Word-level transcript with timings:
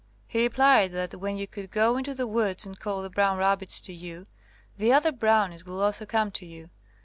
He 0.25 0.39
replied 0.41 0.93
that 0.93 1.13
when 1.13 1.37
you 1.37 1.45
could 1.47 1.69
go 1.69 1.95
into 1.95 2.15
the 2.15 2.25
woods 2.25 2.65
and 2.65 2.79
call 2.79 3.03
the 3.03 3.09
brown 3.11 3.37
rab 3.37 3.59
bits 3.59 3.79
to 3.81 3.93
you 3.93 4.25
the 4.75 4.91
other 4.91 5.11
brownies 5.11 5.63
will 5.63 5.79
also 5.79 6.07
come 6.07 6.31
to 6.31 6.43
you. 6.47 6.71